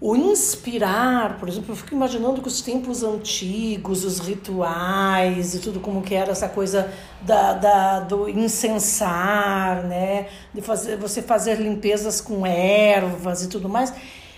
O 0.00 0.16
inspirar, 0.16 1.38
por 1.38 1.48
exemplo, 1.48 1.70
eu 1.70 1.76
fico 1.76 1.94
imaginando 1.94 2.42
que 2.42 2.48
os 2.48 2.60
tempos 2.60 3.04
antigos, 3.04 4.04
os 4.04 4.18
rituais 4.18 5.54
e 5.54 5.60
tudo 5.60 5.78
como 5.78 6.02
que 6.02 6.12
era 6.12 6.32
essa 6.32 6.48
coisa 6.48 6.92
da, 7.20 7.52
da, 7.52 8.00
do 8.00 8.28
incensar, 8.28 9.84
né? 9.84 10.26
De 10.52 10.60
fazer, 10.60 10.96
você 10.96 11.22
fazer 11.22 11.60
limpezas 11.60 12.20
com 12.20 12.44
ervas 12.44 13.44
e 13.44 13.48
tudo 13.48 13.68
mais 13.68 13.94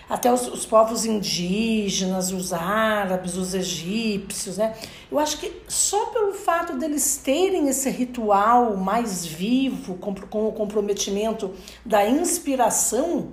até 0.08 0.32
os, 0.32 0.46
os, 0.48 0.66
povos 0.66 1.04
indígenas, 1.04 2.30
os 2.30 2.52
árabes, 2.52 3.36
os 3.36 3.54
egípcios, 3.54 4.58
né? 4.58 4.74
Eu 5.10 5.18
acho 5.18 5.38
que 5.38 5.52
só 5.68 6.06
pelo 6.06 6.32
fato 6.32 6.76
deles 6.76 7.16
terem 7.16 7.68
esse 7.68 7.88
ritual 7.90 8.76
mais 8.76 9.24
vivo, 9.24 9.94
com, 9.96 10.14
com 10.14 10.48
o 10.48 10.52
comprometimento 10.52 11.54
da 11.84 12.06
inspiração, 12.06 13.32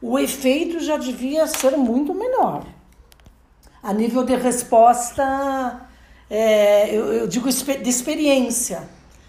o 0.00 0.18
efeito 0.18 0.80
já 0.80 0.96
devia 0.96 1.46
ser 1.46 1.76
muito 1.76 2.14
menor. 2.14 2.64
A 3.82 3.92
nível 3.92 4.24
de 4.24 4.36
resposta, 4.36 5.88
é, 6.30 6.94
eu, 6.94 7.12
eu 7.12 7.26
digo 7.26 7.50
de 7.50 7.90
experiência 7.90 8.88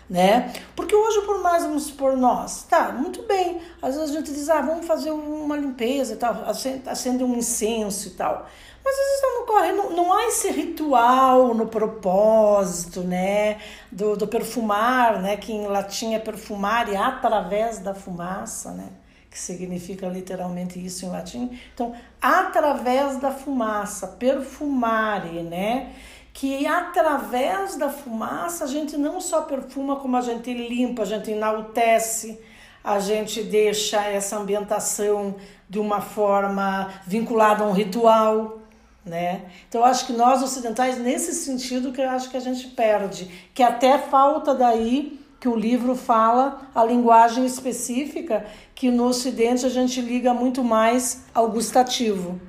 né? 0.10 0.54
Porque 0.76 0.96
hoje, 0.96 1.22
por 1.22 1.40
mais, 1.42 1.64
vamos 1.64 1.84
supor, 1.84 2.16
nós, 2.18 2.64
tá, 2.64 2.92
muito 2.92 3.24
bem, 3.24 3.62
às 3.82 3.96
vezes 3.96 4.12
a 4.12 4.20
gente 4.20 4.32
diz, 4.32 4.50
ah, 4.50 4.62
vamos 4.62 4.86
fazer 4.86 5.12
uma 5.12 5.58
limpeza 5.58 6.16
tal, 6.16 6.44
acende 6.86 7.24
um 7.24 7.36
incenso 7.36 8.10
e 8.10 8.12
tal. 8.12 8.48
Mas 8.84 8.96
às 9.00 9.06
vezes 9.06 9.22
não 9.22 9.44
ocorre, 9.44 9.72
não, 9.72 9.90
não 9.92 10.14
há 10.14 10.28
esse 10.28 10.52
ritual 10.52 11.54
no 11.54 11.68
propósito, 11.68 13.00
né? 13.02 13.58
Do, 13.90 14.18
do 14.18 14.28
perfumar, 14.28 15.22
né? 15.22 15.38
Que 15.38 15.54
em 15.54 15.66
latim 15.68 16.14
é 16.14 16.20
perfumar 16.20 16.92
e 16.92 16.96
através 16.96 17.80
da 17.80 17.94
fumaça, 17.96 18.72
né? 18.72 18.90
Que 19.30 19.40
significa 19.40 20.08
literalmente 20.08 20.84
isso 20.84 21.06
em 21.06 21.10
latim. 21.10 21.58
Então, 21.74 21.96
através 22.22 23.18
da 23.22 23.32
fumaça, 23.32 24.06
perfumare, 24.08 25.42
né? 25.44 25.94
Que 26.34 26.66
através 26.66 27.78
da 27.78 27.90
fumaça 27.90 28.64
a 28.64 28.68
gente 28.68 28.98
não 28.98 29.22
só 29.22 29.44
perfuma, 29.44 29.98
como 29.98 30.18
a 30.18 30.22
gente 30.22 30.52
limpa, 30.52 31.04
a 31.04 31.06
gente 31.06 31.30
enaltece, 31.30 32.40
a 32.84 33.00
gente 33.00 33.44
deixa 33.44 34.04
essa 34.04 34.38
ambientação 34.38 35.36
de 35.70 35.80
uma 35.80 36.02
forma 36.02 36.92
vinculada 37.06 37.64
a 37.64 37.68
um 37.68 37.72
ritual, 37.72 38.60
né? 39.06 39.44
Então 39.70 39.86
acho 39.86 40.08
que 40.08 40.14
nós 40.14 40.42
ocidentais 40.42 40.98
nesse 40.98 41.34
sentido 41.34 41.92
que 41.92 42.02
eu 42.02 42.10
acho 42.10 42.30
que 42.30 42.38
a 42.38 42.42
gente 42.42 42.68
perde, 42.68 43.50
que 43.54 43.62
até 43.62 44.00
falta 44.00 44.56
daí 44.56 45.20
que 45.40 45.48
o 45.48 45.56
livro 45.56 45.96
fala 45.96 46.62
a 46.74 46.84
linguagem 46.84 47.46
específica 47.46 48.46
que 48.74 48.90
no 48.90 49.06
ocidente 49.06 49.66
a 49.66 49.70
gente 49.70 50.02
liga 50.02 50.34
muito 50.34 50.64
mais 50.64 51.26
ao 51.34 51.52
gustativo. 51.52 52.40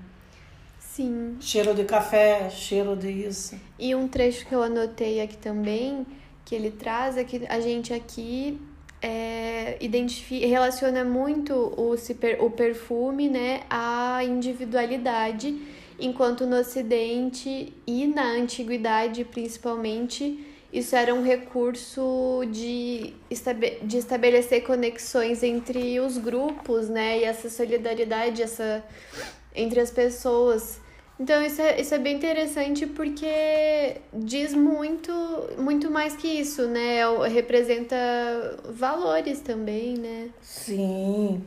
Sim. 0.94 1.36
Cheiro 1.40 1.74
de 1.74 1.82
café, 1.82 2.48
cheiro 2.50 2.94
de 2.94 3.10
isso. 3.10 3.58
E 3.76 3.96
um 3.96 4.06
trecho 4.06 4.46
que 4.46 4.54
eu 4.54 4.62
anotei 4.62 5.20
aqui 5.20 5.36
também, 5.36 6.06
que 6.44 6.54
ele 6.54 6.70
traz, 6.70 7.16
é 7.16 7.24
que 7.24 7.44
a 7.48 7.58
gente 7.58 7.92
aqui 7.92 8.60
é, 9.02 9.76
identifica, 9.80 10.46
relaciona 10.46 11.04
muito 11.04 11.52
o, 11.52 11.96
o 12.38 12.50
perfume 12.52 13.28
né, 13.28 13.62
à 13.68 14.22
individualidade, 14.22 15.60
enquanto 15.98 16.46
no 16.46 16.58
Ocidente 16.58 17.72
e 17.84 18.06
na 18.06 18.26
Antiguidade, 18.30 19.24
principalmente, 19.24 20.46
isso 20.72 20.94
era 20.94 21.12
um 21.12 21.24
recurso 21.24 22.44
de, 22.52 23.14
de 23.82 23.98
estabelecer 23.98 24.62
conexões 24.62 25.42
entre 25.42 25.98
os 25.98 26.18
grupos, 26.18 26.88
né? 26.88 27.18
E 27.18 27.24
essa 27.24 27.50
solidariedade 27.50 28.42
essa, 28.42 28.84
entre 29.56 29.80
as 29.80 29.90
pessoas. 29.90 30.83
Então 31.18 31.42
isso 31.44 31.62
é, 31.62 31.80
isso 31.80 31.94
é 31.94 31.98
bem 31.98 32.16
interessante 32.16 32.86
porque 32.86 34.00
diz 34.12 34.52
muito, 34.52 35.12
muito 35.58 35.90
mais 35.90 36.16
que 36.16 36.26
isso, 36.26 36.66
né? 36.66 36.98
É 36.98 37.28
representa 37.28 37.96
valores 38.70 39.40
também, 39.40 39.96
né? 39.96 40.30
Sim. 40.40 41.42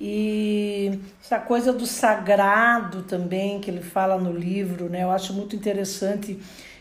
E 0.00 1.00
essa 1.20 1.38
coisa 1.38 1.72
do 1.72 1.86
sagrado 1.86 3.02
também 3.02 3.60
que 3.60 3.70
ele 3.70 3.82
fala 3.82 4.18
no 4.18 4.32
livro, 4.32 4.88
né? 4.90 5.02
Eu 5.02 5.10
acho 5.10 5.32
muito 5.32 5.56
interessante 5.56 6.38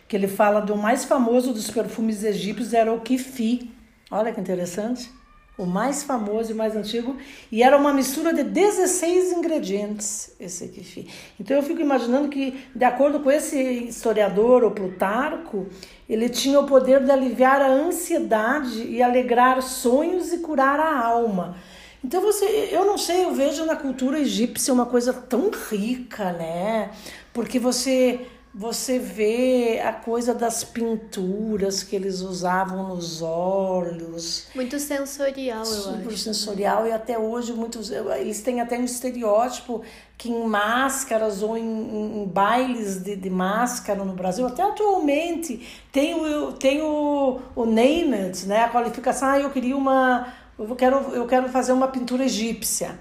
que 0.07 0.15
ele 0.15 0.27
fala 0.27 0.60
do 0.60 0.75
mais 0.75 1.05
famoso 1.05 1.53
dos 1.53 1.72
perfumes 1.72 2.24
egípcios 2.24 2.74
era 2.74 2.93
o 2.93 3.00
kifi. 3.01 3.72
Olha 4.12 4.34
que 4.34 4.39
interessante 4.39 5.16
o 5.57 5.65
mais 5.65 6.03
famoso 6.03 6.51
e 6.51 6.53
mais 6.53 6.75
antigo, 6.75 7.17
e 7.51 7.63
era 7.63 7.75
uma 7.75 7.91
mistura 7.91 8.31
de 8.31 8.43
16 8.43 9.31
ingredientes, 9.33 10.35
esse 10.39 10.67
kifi. 10.67 11.07
Então 11.39 11.57
eu 11.57 11.63
fico 11.63 11.81
imaginando 11.81 12.29
que, 12.29 12.63
de 12.75 12.85
acordo 12.85 13.19
com 13.21 13.31
esse 13.31 13.59
historiador, 13.59 14.63
o 14.63 14.71
Plutarco, 14.71 15.65
ele 16.07 16.29
tinha 16.29 16.59
o 16.59 16.67
poder 16.67 17.03
de 17.03 17.11
aliviar 17.11 17.61
a 17.61 17.67
ansiedade 17.67 18.83
e 18.83 19.01
alegrar 19.01 19.61
sonhos 19.63 20.31
e 20.31 20.37
curar 20.37 20.79
a 20.79 21.03
alma. 21.03 21.57
Então 22.03 22.21
você, 22.21 22.69
eu 22.71 22.85
não 22.85 22.97
sei, 22.97 23.25
eu 23.25 23.33
vejo 23.33 23.65
na 23.65 23.75
cultura 23.75 24.19
egípcia 24.19 24.73
uma 24.73 24.85
coisa 24.85 25.11
tão 25.11 25.49
rica, 25.49 26.31
né? 26.33 26.91
Porque 27.33 27.57
você 27.57 28.27
você 28.57 28.97
vê 28.97 29.79
a 29.85 29.93
coisa 29.93 30.33
das 30.33 30.63
pinturas 30.63 31.83
que 31.83 31.95
eles 31.95 32.21
usavam 32.21 32.87
nos 32.87 33.21
olhos. 33.21 34.47
Muito 34.55 34.79
sensorial, 34.79 35.59
eu 35.59 35.65
super 35.65 36.07
acho. 36.07 36.17
sensorial 36.17 36.87
e 36.87 36.91
até 36.91 37.19
hoje 37.19 37.53
muitos 37.53 37.91
eles 37.91 38.41
têm 38.41 38.59
até 38.59 38.79
um 38.79 38.83
estereótipo 38.83 39.83
que 40.17 40.31
em 40.31 40.47
máscaras 40.47 41.43
ou 41.43 41.55
em, 41.55 41.61
em, 41.61 42.23
em 42.23 42.25
bailes 42.25 42.97
de, 43.03 43.15
de, 43.15 43.29
máscara 43.29 44.03
no 44.03 44.13
Brasil, 44.13 44.47
até 44.47 44.63
atualmente 44.63 45.61
tem 45.91 46.15
o, 46.15 46.53
tem 46.53 46.81
o, 46.81 47.39
o 47.55 47.63
name 47.63 48.15
it, 48.15 48.47
né? 48.47 48.63
A 48.63 48.69
qualificação, 48.69 49.29
ah, 49.29 49.39
eu 49.39 49.51
queria 49.51 49.77
uma 49.77 50.33
eu 50.57 50.75
quero, 50.75 50.95
eu 51.13 51.27
quero 51.27 51.47
fazer 51.49 51.73
uma 51.73 51.87
pintura 51.87 52.25
egípcia. 52.25 52.97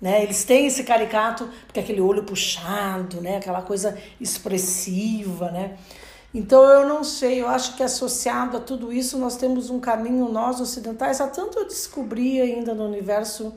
Né? 0.00 0.22
Eles 0.22 0.44
têm 0.44 0.66
esse 0.66 0.82
caricato, 0.84 1.48
porque 1.66 1.80
aquele 1.80 2.00
olho 2.00 2.22
puxado, 2.22 3.20
né? 3.20 3.36
aquela 3.36 3.62
coisa 3.62 3.98
expressiva. 4.20 5.50
Né? 5.50 5.76
Então 6.32 6.64
eu 6.64 6.88
não 6.88 7.04
sei, 7.04 7.40
eu 7.42 7.48
acho 7.48 7.76
que 7.76 7.82
associado 7.82 8.56
a 8.56 8.60
tudo 8.60 8.92
isso 8.92 9.18
nós 9.18 9.36
temos 9.36 9.68
um 9.68 9.80
caminho, 9.80 10.28
nós 10.28 10.60
ocidentais, 10.60 11.20
há 11.20 11.26
tanto 11.26 11.58
eu 11.58 11.66
descobri 11.66 12.40
ainda 12.40 12.74
no 12.74 12.84
universo 12.84 13.52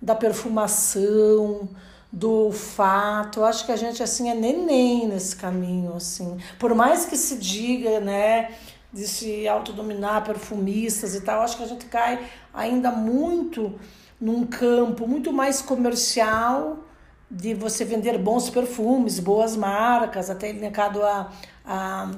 da 0.00 0.14
perfumação, 0.14 1.68
do 2.12 2.30
olfato. 2.30 3.40
Eu 3.40 3.44
acho 3.44 3.64
que 3.64 3.72
a 3.72 3.76
gente 3.76 4.02
assim 4.02 4.30
é 4.30 4.34
neném 4.34 5.06
nesse 5.06 5.36
caminho, 5.36 5.94
assim. 5.94 6.38
Por 6.58 6.74
mais 6.74 7.04
que 7.04 7.16
se 7.16 7.36
diga, 7.36 8.00
né, 8.00 8.50
de 8.92 9.06
se 9.06 9.46
autodominar 9.46 10.24
perfumistas 10.24 11.14
e 11.14 11.20
tal. 11.20 11.42
Acho 11.42 11.56
que 11.56 11.62
a 11.62 11.68
gente 11.68 11.86
cai 11.86 12.26
ainda 12.52 12.90
muito 12.90 13.78
num 14.20 14.46
campo 14.46 15.06
muito 15.06 15.32
mais 15.32 15.62
comercial 15.62 16.84
de 17.30 17.54
você 17.54 17.84
vender 17.84 18.18
bons 18.18 18.50
perfumes, 18.50 19.20
boas 19.20 19.56
marcas, 19.56 20.28
até 20.28 20.50
ligado 20.50 21.02
a, 21.02 21.32
a 21.64 22.10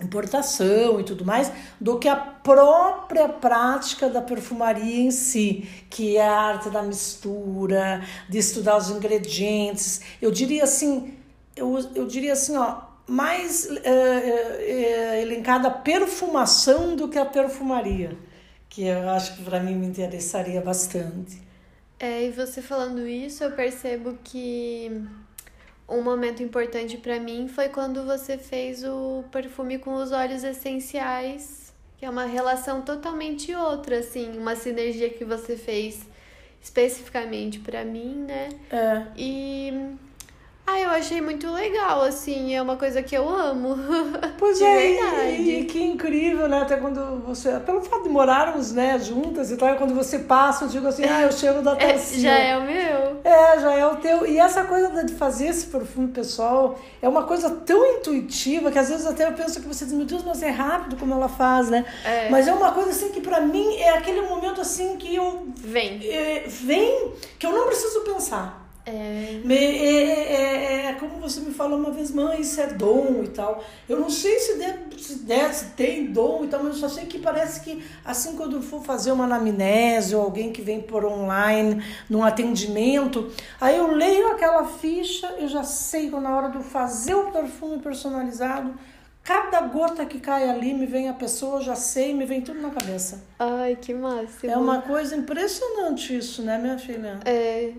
importação 0.00 1.00
e 1.00 1.04
tudo 1.04 1.24
mais, 1.24 1.52
do 1.80 1.98
que 1.98 2.08
a 2.08 2.16
própria 2.16 3.28
prática 3.28 4.08
da 4.08 4.22
perfumaria 4.22 5.00
em 5.00 5.10
si, 5.10 5.68
que 5.90 6.16
é 6.16 6.26
a 6.26 6.32
arte 6.32 6.70
da 6.70 6.82
mistura, 6.82 8.02
de 8.28 8.38
estudar 8.38 8.76
os 8.76 8.90
ingredientes. 8.90 10.00
Eu 10.20 10.30
diria 10.30 10.64
assim, 10.64 11.14
eu, 11.54 11.78
eu 11.94 12.06
diria 12.06 12.32
assim, 12.32 12.56
ó, 12.56 12.82
mais 13.06 13.68
é, 13.84 13.90
é, 13.90 15.22
elencada 15.22 15.68
a 15.68 15.70
perfumação 15.70 16.96
do 16.96 17.08
que 17.08 17.18
a 17.18 17.26
perfumaria, 17.26 18.16
que 18.68 18.86
eu 18.86 19.10
acho 19.10 19.36
que 19.36 19.44
para 19.44 19.60
mim 19.60 19.74
me 19.74 19.86
interessaria 19.86 20.60
bastante. 20.60 21.43
É, 21.98 22.24
e 22.24 22.30
você 22.30 22.60
falando 22.60 23.06
isso, 23.06 23.44
eu 23.44 23.52
percebo 23.52 24.18
que 24.22 24.90
um 25.88 26.02
momento 26.02 26.42
importante 26.42 26.96
para 26.96 27.20
mim 27.20 27.48
foi 27.48 27.68
quando 27.68 28.04
você 28.04 28.38
fez 28.38 28.84
o 28.84 29.24
perfume 29.30 29.78
com 29.78 29.94
os 29.94 30.12
óleos 30.12 30.42
essenciais, 30.42 31.72
que 31.98 32.04
é 32.04 32.10
uma 32.10 32.24
relação 32.24 32.82
totalmente 32.82 33.54
outra, 33.54 33.98
assim, 33.98 34.36
uma 34.36 34.56
sinergia 34.56 35.10
que 35.10 35.24
você 35.24 35.56
fez 35.56 36.06
especificamente 36.60 37.60
para 37.60 37.84
mim, 37.84 38.24
né? 38.26 38.48
É. 38.70 39.06
E 39.16 39.94
ah, 40.66 40.80
eu 40.80 40.88
achei 40.90 41.20
muito 41.20 41.52
legal, 41.52 42.00
assim, 42.00 42.54
é 42.54 42.62
uma 42.62 42.76
coisa 42.76 43.02
que 43.02 43.14
eu 43.14 43.28
amo. 43.28 43.76
Pois 44.38 44.58
de 44.58 44.64
é, 44.64 44.76
verdade. 44.76 45.42
E, 45.42 45.60
e, 45.60 45.64
que 45.64 45.82
incrível, 45.82 46.48
né? 46.48 46.62
Até 46.62 46.76
quando 46.76 47.22
você. 47.24 47.58
Pelo 47.60 47.80
fato 47.82 48.02
de 48.02 48.08
morarmos, 48.08 48.72
né, 48.72 48.98
juntas 48.98 49.50
e 49.50 49.56
tal, 49.56 49.74
quando 49.76 49.94
você 49.94 50.18
passa, 50.18 50.64
eu 50.64 50.68
digo 50.68 50.86
assim, 50.86 51.04
ah, 51.04 51.20
é 51.22 51.26
o 51.26 51.32
cheiro 51.32 51.62
da 51.62 51.76
é, 51.78 51.98
Já 51.98 52.36
é 52.36 52.56
o 52.56 52.62
meu. 52.62 53.20
É, 53.24 53.60
já 53.60 53.72
é 53.74 53.86
o 53.86 53.96
teu. 53.96 54.26
E 54.26 54.38
essa 54.38 54.64
coisa 54.64 55.04
de 55.04 55.14
fazer 55.14 55.46
esse 55.46 55.66
perfume 55.66 56.08
pessoal 56.08 56.78
é 57.00 57.08
uma 57.08 57.24
coisa 57.24 57.50
tão 57.50 57.84
intuitiva 57.96 58.70
que 58.70 58.78
às 58.78 58.88
vezes 58.88 59.06
até 59.06 59.26
eu 59.26 59.32
penso 59.32 59.60
que 59.60 59.68
você 59.68 59.84
diz, 59.84 59.94
meu 59.94 60.06
Deus, 60.06 60.24
mas 60.24 60.42
é 60.42 60.50
rápido 60.50 60.96
como 60.96 61.14
ela 61.14 61.28
faz, 61.28 61.70
né? 61.70 61.84
É. 62.04 62.28
Mas 62.30 62.48
é 62.48 62.52
uma 62.52 62.72
coisa 62.72 62.90
assim 62.90 63.10
que 63.10 63.20
para 63.20 63.40
mim 63.40 63.76
é 63.76 63.90
aquele 63.90 64.22
momento 64.22 64.60
assim 64.60 64.96
que 64.96 65.14
eu. 65.14 65.46
Vem. 65.56 66.00
É, 66.08 66.44
vem, 66.46 67.12
que 67.38 67.46
eu 67.46 67.52
não 67.52 67.66
preciso 67.66 68.00
pensar. 68.00 68.63
É. 68.86 69.40
é... 69.48 70.34
É, 70.34 70.86
é, 70.86 70.92
como 70.94 71.18
você 71.18 71.40
me 71.40 71.52
falou 71.52 71.78
uma 71.78 71.90
vez, 71.90 72.10
mãe, 72.10 72.40
isso 72.40 72.60
é 72.60 72.66
dom 72.66 73.22
e 73.24 73.28
tal. 73.28 73.64
Eu 73.88 73.98
não 73.98 74.10
sei 74.10 74.38
se, 74.38 74.58
deve, 74.58 75.02
se, 75.02 75.18
deve, 75.20 75.54
se 75.54 75.66
tem 75.70 76.12
dom 76.12 76.44
e 76.44 76.48
tal, 76.48 76.62
mas 76.62 76.74
eu 76.74 76.80
só 76.80 76.88
sei 76.88 77.06
que 77.06 77.18
parece 77.18 77.60
que 77.60 77.84
assim 78.04 78.36
quando 78.36 78.56
eu 78.56 78.62
for 78.62 78.82
fazer 78.82 79.12
uma 79.12 79.24
anamnese 79.24 80.14
ou 80.14 80.22
alguém 80.22 80.52
que 80.52 80.62
vem 80.62 80.80
por 80.80 81.04
online, 81.04 81.82
num 82.08 82.22
atendimento, 82.22 83.30
aí 83.60 83.76
eu 83.76 83.92
leio 83.92 84.28
aquela 84.28 84.64
ficha, 84.64 85.26
eu 85.38 85.48
já 85.48 85.64
sei 85.64 86.10
que 86.10 86.16
na 86.16 86.36
hora 86.36 86.48
de 86.50 86.62
fazer 86.62 87.14
o 87.14 87.30
perfume 87.30 87.78
personalizado, 87.78 88.74
cada 89.22 89.62
gota 89.62 90.04
que 90.04 90.20
cai 90.20 90.48
ali 90.48 90.74
me 90.74 90.86
vem 90.86 91.08
a 91.08 91.14
pessoa, 91.14 91.60
já 91.62 91.74
sei, 91.74 92.14
me 92.14 92.26
vem 92.26 92.42
tudo 92.42 92.60
na 92.60 92.70
cabeça. 92.70 93.24
Ai, 93.38 93.76
que 93.76 93.94
máximo. 93.94 94.52
É 94.52 94.56
uma 94.56 94.82
coisa 94.82 95.16
impressionante 95.16 96.16
isso, 96.16 96.42
né, 96.42 96.58
minha 96.58 96.78
filha? 96.78 97.20
É, 97.24 97.72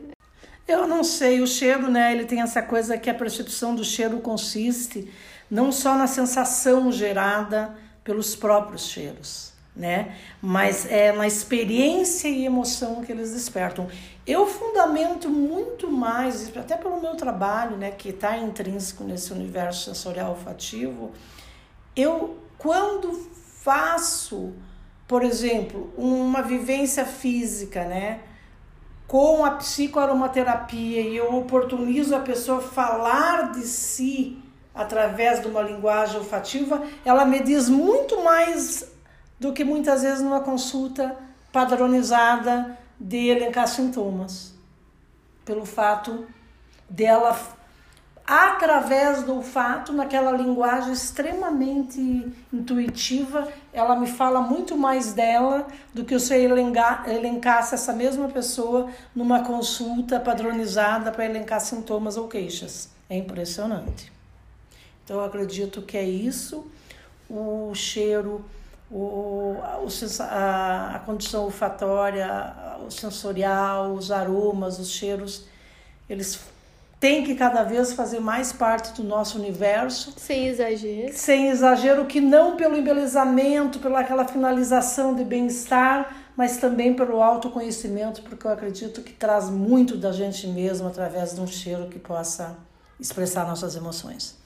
eu 0.68 0.88
não 0.88 1.04
sei, 1.04 1.42
o 1.42 1.48
cheiro, 1.48 1.90
né? 1.90 2.12
Ele 2.12 2.26
tem 2.26 2.42
essa 2.42 2.62
coisa 2.62 2.98
que 2.98 3.10
a 3.10 3.14
percepção 3.14 3.76
do 3.76 3.84
cheiro 3.84 4.20
consiste 4.20 5.12
não 5.50 5.72
só 5.72 5.96
na 5.96 6.08
sensação 6.08 6.92
gerada 6.92 7.76
pelos 8.04 8.36
próprios 8.36 8.88
cheiros, 8.88 9.54
né? 9.76 10.16
Mas 10.42 10.86
é 10.86 11.12
na 11.12 11.28
experiência 11.28 12.28
e 12.28 12.46
emoção 12.46 13.04
que 13.04 13.12
eles 13.12 13.32
despertam. 13.34 13.88
Eu 14.26 14.48
fundamento 14.48 15.30
muito 15.30 15.90
mais, 15.90 16.56
até 16.58 16.76
pelo 16.76 17.00
meu 17.00 17.16
trabalho, 17.16 17.78
né, 17.78 17.92
que 17.92 18.10
está 18.10 18.38
intrínseco 18.38 19.04
nesse 19.04 19.32
universo 19.32 19.86
sensorial 19.86 20.32
olfativo, 20.32 21.12
eu 21.96 22.40
quando 22.58 23.30
faço, 23.62 24.54
por 25.08 25.24
exemplo, 25.24 25.94
uma 25.96 26.42
vivência 26.42 27.06
física, 27.06 27.84
né? 27.86 28.22
Com 29.08 29.46
a 29.46 29.52
psicoaromaterapia 29.52 31.02
e 31.02 31.16
eu 31.16 31.36
oportunizo 31.36 32.16
a 32.16 32.20
pessoa 32.20 32.62
falar 32.62 33.52
de 33.52 33.62
si 33.62 34.42
através 34.74 35.42
de 35.42 35.48
uma 35.48 35.62
linguagem 35.62 36.18
olfativa, 36.18 36.84
ela 37.06 37.24
me 37.24 37.40
diz 37.40 37.70
muito 37.70 38.22
mais 38.24 38.92
do 39.40 39.54
que 39.54 39.64
muitas 39.64 40.02
vezes 40.02 40.22
numa 40.22 40.42
consulta 40.42 41.16
padronizada 41.52 42.78
de 43.00 43.28
elencar 43.28 43.68
sintomas. 43.68 44.54
Pelo 45.46 45.66
fato 45.66 46.26
dela 46.90 47.38
através 48.28 49.22
do 49.24 49.36
olfato, 49.36 49.94
naquela 49.94 50.32
linguagem 50.32 50.92
extremamente 50.92 52.34
intuitiva, 52.52 53.48
ela 53.72 53.96
me 53.96 54.08
fala 54.08 54.42
muito 54.42 54.76
mais 54.76 55.14
dela 55.14 55.68
do 55.94 56.04
que 56.04 56.18
se 56.20 56.36
eu 56.36 56.58
elencasse 56.58 57.76
essa 57.76 57.94
mesma 57.94 58.28
pessoa 58.28 58.90
numa 59.16 59.44
consulta 59.44 60.20
padronizada 60.20 61.12
para 61.12 61.26
elencar 61.26 61.62
sintomas 61.62 62.18
ou 62.18 62.28
queixas. 62.28 62.90
É 63.08 63.16
impressionante. 63.16 64.12
Então, 65.04 65.18
eu 65.18 65.26
acredito 65.26 65.84
que 65.84 65.96
é 65.96 66.04
isso. 66.04 66.66
O 67.30 67.76
cheiro, 67.76 68.44
o, 68.90 69.56
a, 69.62 70.96
a 70.96 71.00
condição 71.00 71.44
olfatória, 71.44 72.56
o 72.86 72.90
sensorial, 72.90 73.94
os 73.94 74.12
aromas, 74.12 74.80
os 74.80 74.90
cheiros, 74.90 75.46
eles 76.10 76.40
tem 77.00 77.24
que 77.24 77.36
cada 77.36 77.64
vez 77.64 77.94
fazer 77.94 78.20
mais 78.20 78.54
parte 78.54 78.94
do 78.94 79.04
nosso 79.08 79.38
universo. 79.38 80.14
Sem 80.18 80.48
exagero. 80.48 81.14
Sem 81.14 81.50
exagero, 81.50 82.06
que 82.06 82.20
não 82.22 82.56
pelo 82.56 82.78
embelezamento, 82.78 83.80
pela 83.80 84.00
aquela 84.00 84.26
finalização 84.26 85.14
de 85.14 85.24
bem-estar, 85.24 86.16
mas 86.36 86.58
também 86.58 86.94
pelo 86.94 87.22
autoconhecimento, 87.22 88.22
porque 88.24 88.46
eu 88.48 88.52
acredito 88.52 89.02
que 89.02 89.14
traz 89.14 89.50
muito 89.50 89.98
da 89.98 90.12
gente 90.12 90.48
mesmo 90.48 90.88
através 90.88 91.34
de 91.34 91.42
um 91.42 91.48
cheiro 91.48 91.88
que 91.88 92.00
possa 92.00 92.58
expressar 93.00 93.46
nossas 93.48 93.76
emoções. 93.76 94.45